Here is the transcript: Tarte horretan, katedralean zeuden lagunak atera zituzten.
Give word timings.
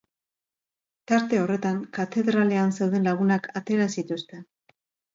Tarte 1.11 1.41
horretan, 1.41 1.83
katedralean 1.99 2.75
zeuden 2.81 3.09
lagunak 3.13 3.49
atera 3.63 3.91
zituzten. 3.99 4.47